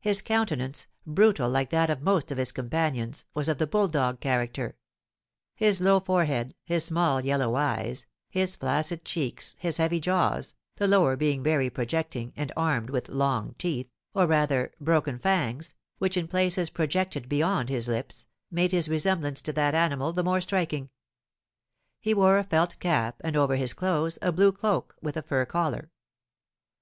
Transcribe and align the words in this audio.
His 0.00 0.22
countenance, 0.22 0.86
brutal 1.06 1.50
like 1.50 1.68
that 1.68 1.90
of 1.90 2.00
most 2.00 2.32
of 2.32 2.38
his 2.38 2.50
companions, 2.50 3.26
was 3.34 3.46
of 3.46 3.58
the 3.58 3.66
bulldog 3.66 4.20
character; 4.20 4.78
his 5.54 5.82
low 5.82 6.00
forehead, 6.00 6.54
his 6.64 6.86
small 6.86 7.20
yellow 7.22 7.54
eyes, 7.56 8.06
his 8.30 8.56
flaccid 8.56 9.04
cheeks, 9.04 9.54
his 9.58 9.76
heavy 9.76 10.00
jaws, 10.00 10.54
the 10.76 10.88
lower 10.88 11.14
being 11.14 11.42
very 11.42 11.68
projecting, 11.68 12.32
and 12.36 12.52
armed 12.56 12.88
with 12.88 13.10
long 13.10 13.54
teeth, 13.58 13.90
or, 14.14 14.26
rather, 14.26 14.72
broken 14.80 15.18
fangs, 15.18 15.74
which 15.98 16.16
in 16.16 16.26
places 16.26 16.70
projected 16.70 17.28
beyond 17.28 17.68
his 17.68 17.86
lips, 17.86 18.28
made 18.50 18.72
his 18.72 18.88
resemblance 18.88 19.42
to 19.42 19.52
that 19.52 19.74
animal 19.74 20.10
the 20.10 20.24
more 20.24 20.40
striking. 20.40 20.88
He 22.00 22.14
wore 22.14 22.38
a 22.38 22.44
felt 22.44 22.78
cap, 22.78 23.20
and 23.22 23.36
over 23.36 23.56
his 23.56 23.74
clothes 23.74 24.18
a 24.22 24.32
blue 24.32 24.52
cloak 24.52 24.96
with 25.02 25.18
a 25.18 25.22
fur 25.22 25.44
collar. 25.44 25.90